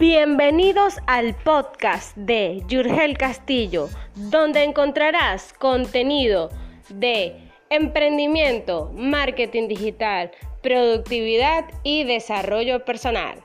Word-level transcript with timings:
Bienvenidos 0.00 0.96
al 1.06 1.34
podcast 1.34 2.16
de 2.16 2.62
Yurgel 2.68 3.18
Castillo, 3.18 3.90
donde 4.14 4.64
encontrarás 4.64 5.52
contenido 5.52 6.48
de 6.88 7.36
emprendimiento, 7.68 8.90
marketing 8.94 9.68
digital, 9.68 10.30
productividad 10.62 11.66
y 11.82 12.04
desarrollo 12.04 12.82
personal. 12.86 13.44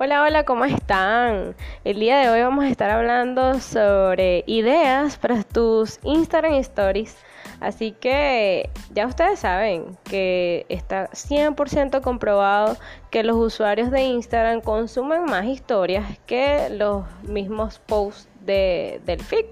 Hola, 0.00 0.22
hola, 0.22 0.44
¿cómo 0.44 0.64
están? 0.64 1.56
El 1.82 1.98
día 1.98 2.18
de 2.20 2.30
hoy 2.30 2.40
vamos 2.40 2.64
a 2.64 2.68
estar 2.68 2.88
hablando 2.88 3.58
sobre 3.58 4.44
ideas 4.46 5.18
para 5.18 5.42
tus 5.42 5.98
Instagram 6.04 6.54
Stories. 6.54 7.16
Así 7.58 7.90
que 7.90 8.70
ya 8.94 9.08
ustedes 9.08 9.40
saben 9.40 9.98
que 10.04 10.66
está 10.68 11.10
100% 11.10 12.00
comprobado 12.00 12.76
que 13.10 13.24
los 13.24 13.34
usuarios 13.38 13.90
de 13.90 14.02
Instagram 14.02 14.60
consumen 14.60 15.24
más 15.24 15.46
historias 15.46 16.16
que 16.26 16.68
los 16.70 17.04
mismos 17.24 17.80
posts 17.80 18.28
de, 18.42 19.00
del 19.04 19.20
feed. 19.20 19.46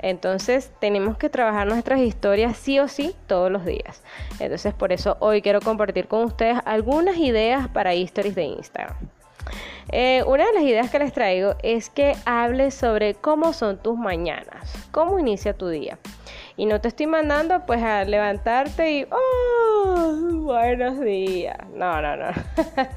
Entonces 0.00 0.70
tenemos 0.80 1.16
que 1.16 1.30
trabajar 1.30 1.66
nuestras 1.66 2.00
historias 2.00 2.58
sí 2.58 2.78
o 2.78 2.88
sí 2.88 3.16
todos 3.26 3.50
los 3.50 3.64
días. 3.64 4.02
Entonces 4.38 4.74
por 4.74 4.92
eso 4.92 5.16
hoy 5.20 5.40
quiero 5.40 5.62
compartir 5.62 6.08
con 6.08 6.24
ustedes 6.24 6.58
algunas 6.66 7.16
ideas 7.16 7.68
para 7.68 7.94
stories 7.94 8.34
de 8.34 8.42
Instagram. 8.42 9.17
Eh, 9.90 10.22
una 10.26 10.46
de 10.46 10.52
las 10.52 10.62
ideas 10.64 10.90
que 10.90 10.98
les 10.98 11.12
traigo 11.12 11.54
es 11.62 11.88
que 11.88 12.14
hables 12.26 12.74
sobre 12.74 13.14
cómo 13.14 13.54
son 13.54 13.78
tus 13.78 13.96
mañanas, 13.96 14.70
cómo 14.90 15.18
inicia 15.18 15.54
tu 15.54 15.68
día. 15.68 15.98
Y 16.58 16.66
no 16.66 16.80
te 16.80 16.88
estoy 16.88 17.06
mandando 17.06 17.64
pues 17.66 17.80
a 17.82 18.04
levantarte 18.04 18.90
y, 18.90 19.06
oh, 19.10 20.18
buenos 20.42 21.00
días. 21.00 21.56
No, 21.72 22.02
no, 22.02 22.16
no. 22.16 22.26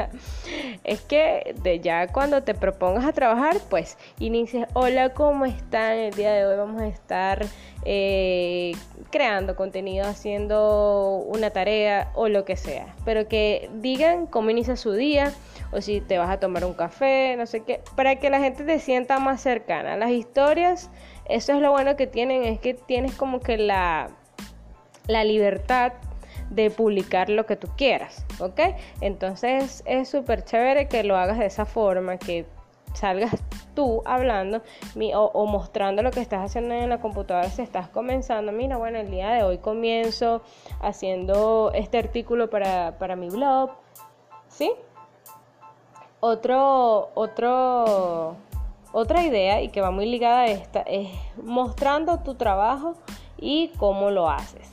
es 0.84 1.02
que 1.02 1.56
de 1.62 1.80
ya 1.80 2.08
cuando 2.08 2.44
te 2.44 2.56
propongas 2.56 3.06
a 3.06 3.14
trabajar, 3.14 3.58
pues 3.70 3.98
inicies, 4.20 4.68
hola, 4.74 5.14
¿cómo 5.14 5.46
están? 5.46 5.94
El 5.94 6.14
día 6.14 6.34
de 6.34 6.46
hoy 6.46 6.58
vamos 6.58 6.82
a 6.82 6.88
estar 6.88 7.46
eh, 7.86 8.74
creando 9.12 9.56
contenido, 9.56 10.08
haciendo 10.08 11.24
una 11.28 11.52
tarea 11.52 12.12
o 12.16 12.28
lo 12.28 12.44
que 12.44 12.58
sea. 12.58 12.96
Pero 13.06 13.28
que 13.28 13.70
digan 13.76 14.26
cómo 14.26 14.50
inicia 14.50 14.76
su 14.76 14.92
día 14.94 15.32
o 15.72 15.82
si 15.82 16.02
te 16.02 16.18
vas 16.18 16.30
a 16.30 16.40
tomar 16.40 16.66
un 16.66 16.74
café, 16.74 17.36
no 17.38 17.46
sé 17.46 17.62
qué, 17.62 17.82
para 17.96 18.18
que 18.18 18.30
la 18.30 18.40
gente 18.40 18.64
te 18.64 18.80
sienta 18.80 19.20
más 19.20 19.42
cercana. 19.42 19.96
Las 19.98 20.12
historias 20.12 20.90
eso 21.32 21.54
es 21.54 21.62
lo 21.62 21.72
bueno 21.72 21.96
que 21.96 22.08
tienen, 22.08 22.44
es 22.44 22.60
que 22.60 22.74
tienes 22.74 23.16
como 23.16 23.40
que 23.40 23.58
la, 23.58 24.10
la 25.08 25.24
libertad 25.24 25.94
de 26.50 26.70
publicar 26.70 27.30
lo 27.30 27.46
que 27.46 27.56
tú 27.56 27.70
quieras, 27.78 28.26
¿ok? 28.40 28.60
Entonces 29.00 29.82
es 29.86 30.10
súper 30.10 30.44
chévere 30.44 30.90
que 30.90 31.04
lo 31.04 31.16
hagas 31.16 31.40
de 31.40 31.46
esa 31.46 31.66
forma, 31.66 32.18
que 32.18 32.46
salgas 32.94 33.42
tú 33.74 34.02
hablando 34.04 34.62
o, 35.14 35.46
mostrando 35.46 36.04
lo 36.04 36.12
que 36.12 36.20
estás 36.20 36.44
haciendo 36.44 36.74
en 36.76 36.90
la 36.90 37.00
computadora 37.00 37.50
si 37.50 37.62
estás 37.62 37.88
comenzando. 37.88 38.52
Mira, 38.52 38.76
bueno, 38.76 39.00
el 39.00 39.10
día 39.10 39.32
de 39.32 39.44
hoy 39.44 39.60
comienzo 39.60 40.42
haciendo 40.82 41.72
este 41.74 41.98
artículo 41.98 42.50
para, 42.50 42.98
para 42.98 43.16
mi 43.16 43.30
blog, 43.30 43.72
¿sí? 44.50 44.74
Otro, 46.22 47.10
otro 47.16 48.38
otra 48.94 49.24
idea 49.24 49.62
y 49.62 49.70
que 49.70 49.82
va 49.82 49.92
muy 49.92 50.06
ligada 50.06 50.42
a 50.42 50.48
esta 50.48 50.82
es 50.82 51.10
mostrando 51.42 52.20
tu 52.20 52.36
trabajo 52.36 52.96
y 53.38 53.70
cómo 53.78 54.12
lo 54.12 54.30
haces. 54.30 54.70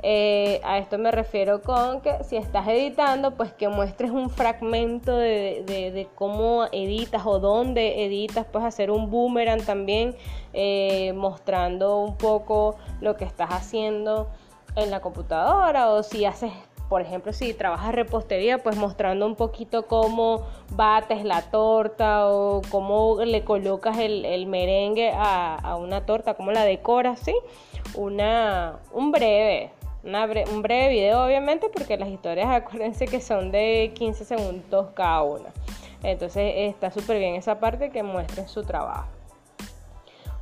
Eh, 0.00 0.60
a 0.62 0.78
esto 0.78 0.96
me 0.96 1.10
refiero 1.10 1.60
con 1.60 2.00
que 2.00 2.22
si 2.22 2.36
estás 2.36 2.68
editando, 2.68 3.32
pues 3.32 3.52
que 3.52 3.68
muestres 3.68 4.12
un 4.12 4.30
fragmento 4.30 5.16
de, 5.16 6.08
cómo 6.14 6.66
editas 6.70 7.26
o 7.26 7.40
dónde 7.40 8.04
editas, 8.04 8.46
puedes 8.46 8.68
hacer 8.68 8.92
un 8.92 9.10
boomerang 9.10 9.62
también, 9.64 10.14
eh, 10.52 11.12
mostrando 11.14 11.98
un 11.98 12.16
poco 12.16 12.76
lo 13.00 13.16
que 13.16 13.24
estás 13.24 13.50
haciendo 13.50 14.28
en 14.76 14.90
la 14.92 15.00
computadora 15.00 15.90
o 15.90 16.04
si 16.04 16.24
haces 16.24 16.52
por 16.88 17.02
ejemplo, 17.02 17.32
si 17.32 17.52
trabajas 17.52 17.94
repostería, 17.94 18.58
pues 18.62 18.76
mostrando 18.76 19.26
un 19.26 19.36
poquito 19.36 19.86
cómo 19.86 20.46
bates 20.70 21.22
la 21.24 21.42
torta 21.42 22.28
o 22.28 22.62
cómo 22.70 23.22
le 23.24 23.44
colocas 23.44 23.98
el, 23.98 24.46
merengue 24.46 25.12
a, 25.14 25.76
una 25.78 26.06
torta, 26.06 26.34
cómo 26.34 26.50
la 26.50 26.64
decoras, 26.64 27.20
¿sí? 27.20 27.34
Una, 27.94 28.78
un 28.92 29.12
breve, 29.12 29.70
un 30.02 30.62
breve 30.62 30.88
video, 30.88 31.24
obviamente, 31.24 31.68
porque 31.68 31.98
las 31.98 32.08
historias, 32.08 32.48
acuérdense 32.50 33.06
que 33.06 33.20
son 33.20 33.50
de 33.50 33.92
15 33.94 34.24
segundos 34.24 34.88
cada 34.94 35.22
una. 35.22 35.50
Entonces 36.02 36.52
está 36.56 36.90
súper 36.90 37.18
bien 37.18 37.34
esa 37.34 37.60
parte 37.60 37.90
que 37.90 38.02
muestren 38.02 38.48
su 38.48 38.62
trabajo. 38.62 39.08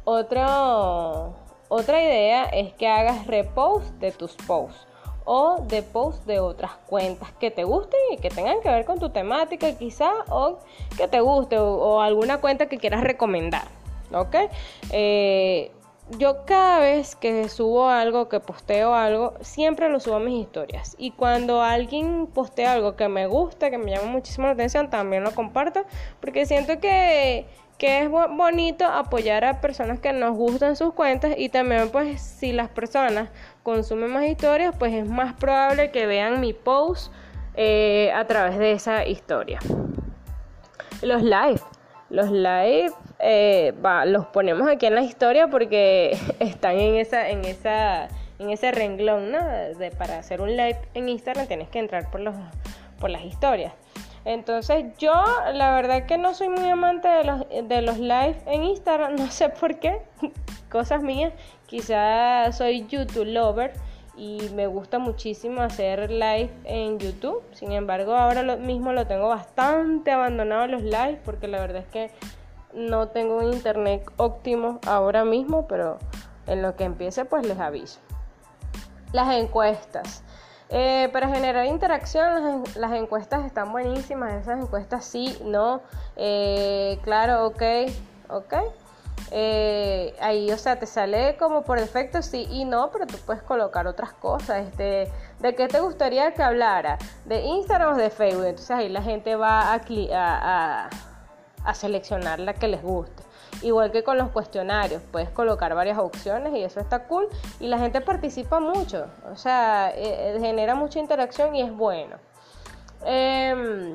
Otro, 0.04 1.34
otra 1.68 2.00
idea 2.00 2.44
es 2.44 2.72
que 2.74 2.86
hagas 2.86 3.26
repost 3.26 3.88
de 3.94 4.12
tus 4.12 4.36
posts 4.36 4.86
o 5.26 5.59
de 5.60 5.82
posts 5.82 6.25
de 6.25 6.41
otras 6.41 6.70
cuentas 6.87 7.31
que 7.38 7.50
te 7.50 7.64
gusten 7.64 8.00
y 8.12 8.16
que 8.16 8.31
tengan 8.31 8.60
que 8.62 8.70
ver 8.70 8.87
con 8.87 8.98
tu 8.98 9.10
temática 9.10 9.70
quizá 9.76 10.10
o 10.31 10.60
que 10.97 11.09
te 11.09 11.20
guste 11.20 11.59
o, 11.59 12.00
alguna 12.00 12.38
cuenta 12.41 12.66
que 12.66 12.78
quieras 12.78 13.03
recomendar. 13.03 13.64
¿Ok? 14.12 14.37
Eh, 14.92 15.72
yo 16.10 16.44
cada 16.47 16.78
vez 16.78 17.16
que 17.16 17.48
subo 17.48 17.88
algo, 17.88 18.28
que 18.28 18.38
posteo 18.38 18.94
algo, 18.94 19.34
siempre 19.41 19.88
lo 19.88 19.98
subo 19.98 20.16
a 20.16 20.20
mis 20.20 20.42
historias. 20.42 20.94
Y 20.98 21.10
cuando 21.10 21.60
alguien 21.60 22.28
postea 22.28 22.75
algo 22.75 22.94
que 22.94 23.08
me 23.08 23.26
gusta, 23.26 23.70
que 23.70 23.78
me 23.78 23.91
llama 23.91 24.06
muchísimo 24.06 24.47
la 24.47 24.53
atención, 24.53 24.88
también 24.88 25.25
lo 25.25 25.32
comparto. 25.32 25.84
Porque 26.20 26.47
siento 26.47 26.78
que 26.78 27.47
que 27.78 28.03
es 28.03 28.10
bonito 28.10 28.87
apoyar 28.87 29.44
a 29.44 29.60
personas 29.60 30.00
que 30.00 30.12
nos 30.12 30.34
gustan 30.37 30.76
sus 30.76 30.94
cuentas 30.94 31.34
y 31.37 31.48
también 31.50 31.91
pues 31.91 32.20
si 32.20 32.53
las 32.53 32.69
personas 32.69 33.28
consumen 33.62 34.12
más 34.12 34.25
historias 34.25 34.75
pues 34.78 34.94
es 34.94 35.06
más 35.06 35.34
probable 35.34 35.91
que 35.91 36.06
vean 36.06 36.41
mi 36.41 36.53
post 36.53 37.12
eh, 37.54 38.10
a 38.14 38.26
través 38.26 38.59
de 38.59 38.72
esa 38.72 39.06
historia. 39.06 39.59
Los 41.03 41.22
live, 41.22 41.60
los 42.09 42.31
live 42.31 42.92
eh, 43.19 43.75
los 44.06 44.26
ponemos 44.26 44.69
aquí 44.69 44.87
en 44.87 44.94
la 44.94 45.03
historia 45.03 45.48
porque 45.48 46.19
están 46.38 46.78
en 46.78 46.97
esa, 46.97 47.28
en 47.28 47.44
esa, 47.44 48.08
en 48.38 48.50
ese 48.50 48.72
renglón, 48.72 49.32
¿no? 49.32 49.38
De, 49.78 49.91
para 49.97 50.19
hacer 50.19 50.41
un 50.41 50.56
live 50.56 50.78
en 50.94 51.08
Instagram 51.08 51.47
tienes 51.47 51.69
que 51.69 51.78
entrar 51.78 52.10
por 52.10 52.20
los, 52.20 52.34
por 52.98 53.10
las 53.10 53.22
historias. 53.25 53.72
Entonces 54.26 54.87
yo 54.98 55.14
la 55.54 55.72
verdad 55.72 56.04
que 56.06 56.19
no 56.19 56.34
soy 56.34 56.48
muy 56.48 56.69
amante 56.69 57.06
de 57.06 57.22
los, 57.22 57.48
de 57.48 57.81
los 57.81 57.98
live 57.98 58.37
en 58.47 58.64
Instagram, 58.64 59.14
no 59.19 59.31
sé 59.31 59.50
por 59.50 59.78
qué, 59.78 60.03
cosas 60.69 61.00
mías, 61.00 61.32
quizá 61.66 62.50
soy 62.50 62.87
YouTube 62.88 63.25
lover 63.25 63.72
y 64.16 64.50
me 64.53 64.66
gusta 64.66 64.98
muchísimo 64.98 65.60
hacer 65.60 66.10
live 66.10 66.50
en 66.64 66.98
YouTube, 66.98 67.41
sin 67.53 67.70
embargo 67.70 68.16
ahora 68.16 68.56
mismo 68.56 68.92
lo 68.92 69.06
tengo 69.06 69.28
bastante 69.28 70.10
abandonado 70.10 70.66
los 70.66 70.82
live 70.82 71.20
porque 71.25 71.47
la 71.47 71.60
verdad 71.60 71.82
es 71.82 71.88
que 71.88 72.10
no 72.75 73.06
tengo 73.06 73.37
un 73.37 73.53
internet 73.53 74.10
óptimo 74.16 74.81
ahora 74.88 75.25
mismo, 75.25 75.69
pero 75.69 75.98
en 76.48 76.62
lo 76.62 76.75
que 76.75 76.82
empiece 76.82 77.26
pues 77.26 77.47
les 77.47 77.60
aviso. 77.60 78.00
Las 79.12 79.32
encuestas. 79.37 80.25
Eh, 80.69 81.09
para 81.12 81.28
generar 81.28 81.65
interacción, 81.66 82.65
las, 82.77 82.93
encuestas 82.93 83.44
están 83.44 83.70
buenísimas. 83.73 84.32
Esas 84.35 84.61
encuestas 84.61 85.05
sí, 85.05 85.38
no. 85.44 85.81
Eh, 86.17 86.99
claro, 87.02 87.46
ok, 87.46 87.62
ok. 88.29 88.55
Eh, 89.31 90.14
ahí, 90.20 90.50
o 90.52 90.58
sea, 90.58 90.79
te 90.79 90.87
sale 90.87 91.37
como 91.37 91.62
por 91.62 91.81
defecto 91.81 92.23
sí 92.23 92.46
y 92.50 92.64
no, 92.64 92.90
pero 92.90 93.06
tú 93.06 93.17
puedes 93.25 93.43
colocar 93.43 93.87
otras 93.87 94.12
cosas. 94.12 94.67
Este, 94.67 95.11
¿De 95.40 95.55
qué 95.55 95.69
te 95.69 95.81
gustaría 95.81 96.32
que 96.35 96.43
hablara? 96.43 96.99
¿De 97.25 97.40
Instagram 97.43 97.94
o 97.94 97.96
de 97.96 98.11
Facebook? 98.11 98.46
Entonces 98.46 98.70
ahí 98.70 98.88
la 98.88 99.02
gente 99.02 99.37
va 99.37 99.73
a, 99.73 99.75
a, 99.75 100.87
a 100.87 100.90
seleccionar 101.74 102.40
la 102.40 102.54
que 102.54 102.68
les 102.68 102.82
guste. 102.82 103.22
Igual 103.62 103.90
que 103.90 104.04
con 104.04 104.18
los 104.18 104.30
cuestionarios, 104.30 105.02
puedes 105.10 105.30
colocar 105.30 105.74
varias 105.74 105.98
opciones 105.98 106.54
y 106.54 106.62
eso 106.62 106.80
está 106.80 107.04
cool. 107.04 107.28
Y 107.60 107.68
la 107.68 107.78
gente 107.78 108.00
participa 108.00 108.60
mucho, 108.60 109.06
o 109.30 109.36
sea, 109.36 109.90
eh, 109.90 110.36
eh, 110.36 110.38
genera 110.40 110.74
mucha 110.74 110.98
interacción 110.98 111.54
y 111.54 111.62
es 111.62 111.72
bueno. 111.72 112.16
Em, 113.04 113.94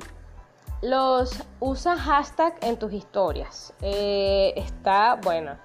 los 0.82 1.44
usa 1.60 1.96
hashtag 1.96 2.56
en 2.62 2.78
tus 2.78 2.92
historias. 2.94 3.74
Eh, 3.82 4.54
está 4.56 5.16
bueno. 5.16 5.58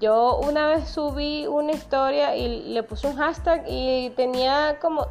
Yo 0.00 0.38
una 0.38 0.66
vez 0.68 0.88
subí 0.88 1.46
una 1.46 1.72
historia 1.72 2.34
y 2.34 2.72
le 2.72 2.82
puse 2.82 3.06
un 3.06 3.16
hashtag 3.16 3.64
y 3.66 4.10
tenía 4.16 4.78
como 4.80 5.08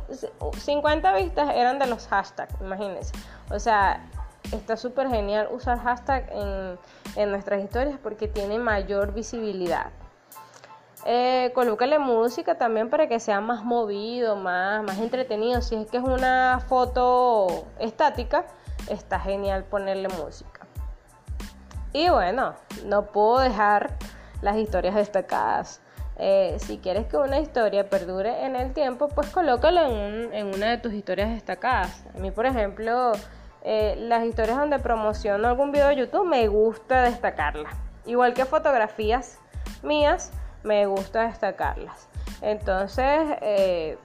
50 0.58 1.14
vistas, 1.14 1.52
eran 1.54 1.78
de 1.78 1.86
los 1.86 2.08
hashtags, 2.08 2.56
imagínense. 2.60 3.14
O 3.52 3.60
sea, 3.60 4.04
está 4.52 4.78
súper 4.78 5.10
genial 5.10 5.50
usar 5.52 5.80
hashtag 5.80 6.30
en, 6.32 6.80
en 7.16 7.32
nuestras 7.32 7.64
historias 7.64 8.00
porque 8.02 8.28
tiene 8.28 8.58
mayor 8.60 9.14
visibilidad. 9.14 9.92
Eh, 11.06 11.52
colócale 11.56 11.98
música 11.98 12.56
también 12.56 12.90
para 12.90 13.08
que 13.08 13.20
sea 13.20 13.40
más 13.40 13.64
movido, 13.64 14.36
más, 14.36 14.84
más 14.84 14.98
entretenido. 15.00 15.62
Si 15.62 15.76
es 15.76 15.90
que 15.90 15.98
es 15.98 16.04
una 16.04 16.60
foto 16.68 17.66
estática, 17.80 18.46
está 18.90 19.20
genial 19.20 19.64
ponerle 19.64 20.10
música. 20.10 20.68
Y 21.94 22.10
bueno, 22.10 22.54
no 22.86 23.08
puedo 23.08 23.40
dejar 23.40 23.96
las 24.42 24.58
historias 24.58 24.96
destacadas. 24.96 25.82
Eh, 26.18 26.58
si 26.60 26.80
quieres 26.80 27.08
que 27.08 27.16
una 27.16 27.40
historia 27.40 27.90
perdure 27.90 28.46
en 28.46 28.58
el 28.58 28.74
tiempo, 28.74 29.08
pues 29.08 29.30
colócalo 29.30 29.86
en, 29.86 30.34
en 30.34 30.48
una 30.54 30.70
de 30.72 30.78
tus 30.78 30.92
historias 30.94 31.30
destacadas. 31.30 32.04
A 32.14 32.20
mí, 32.20 32.30
por 32.30 32.46
ejemplo, 32.46 33.14
eh, 33.72 33.96
las 34.00 34.26
historias 34.26 34.58
donde 34.58 34.80
promociono 34.80 35.48
algún 35.48 35.72
video 35.72 35.90
de 35.90 35.98
YouTube 35.98 36.26
me 36.26 36.48
gusta 36.48 37.04
destacarlas. 37.04 37.72
Igual 38.08 38.34
que 38.34 38.46
fotografías 38.46 39.38
mías, 39.84 40.32
me 40.64 40.88
gusta 40.88 41.28
destacarlas. 41.28 42.08
Entonces, 42.42 43.06
eh, 43.42 43.96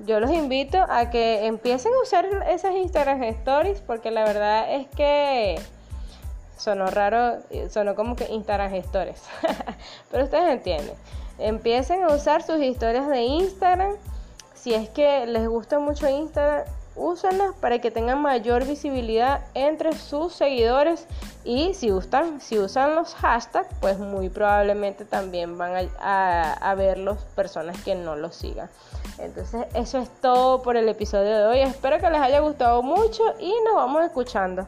yo 0.00 0.20
los 0.20 0.30
invito 0.30 0.84
a 0.86 1.08
que 1.08 1.46
empiecen 1.46 1.94
a 1.94 2.02
usar 2.02 2.26
esas 2.50 2.74
Instagram 2.74 3.22
Stories 3.22 3.80
porque 3.80 4.10
la 4.10 4.22
verdad 4.24 4.74
es 4.74 4.86
que 4.88 5.58
sonó 6.58 6.84
raro, 6.88 7.38
sonó 7.70 7.94
como 7.94 8.16
que 8.16 8.26
Instagram 8.26 8.74
Stories. 8.74 9.22
Pero 10.10 10.24
ustedes 10.24 10.50
entienden. 10.50 10.94
Empiecen 11.38 12.04
a 12.04 12.08
usar 12.08 12.42
sus 12.42 12.60
historias 12.60 13.08
de 13.08 13.22
Instagram. 13.22 13.96
Si 14.52 14.74
es 14.74 14.90
que 14.90 15.24
les 15.24 15.48
gusta 15.48 15.78
mucho 15.78 16.06
Instagram, 16.06 16.66
úsenlas 16.96 17.54
para 17.60 17.78
que 17.80 17.90
tengan 17.90 18.20
mayor 18.20 18.66
visibilidad 18.66 19.44
entre 19.54 19.92
sus 19.96 20.32
seguidores 20.32 21.06
y 21.44 21.74
si 21.74 21.92
usan, 21.92 22.40
si 22.40 22.58
usan 22.58 22.94
los 22.94 23.14
hashtags, 23.14 23.68
pues 23.80 23.98
muy 23.98 24.28
probablemente 24.28 25.04
también 25.04 25.56
van 25.58 25.88
a, 26.00 26.52
a, 26.54 26.74
verlos 26.74 27.18
personas 27.36 27.80
que 27.82 27.94
no 27.94 28.16
los 28.16 28.34
sigan. 28.34 28.68
Entonces 29.18 29.66
eso 29.74 29.98
es 29.98 30.08
todo 30.20 30.62
por 30.62 30.76
el 30.76 30.88
episodio 30.88 31.36
de 31.36 31.44
hoy. 31.44 31.60
Espero 31.60 31.98
que 31.98 32.10
les 32.10 32.20
haya 32.20 32.40
gustado 32.40 32.82
mucho 32.82 33.22
y 33.38 33.52
nos 33.64 33.74
vamos 33.74 34.04
escuchando. 34.04 34.66